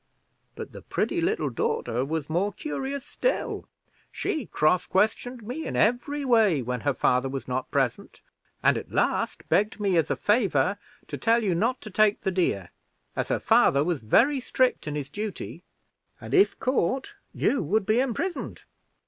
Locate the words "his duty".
14.95-15.61